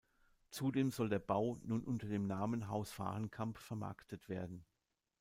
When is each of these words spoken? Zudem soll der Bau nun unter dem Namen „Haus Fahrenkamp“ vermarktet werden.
Zudem 0.49 0.89
soll 0.89 1.09
der 1.09 1.19
Bau 1.19 1.59
nun 1.63 1.83
unter 1.83 2.07
dem 2.07 2.25
Namen 2.25 2.69
„Haus 2.69 2.89
Fahrenkamp“ 2.91 3.59
vermarktet 3.59 4.29
werden. 4.29 4.65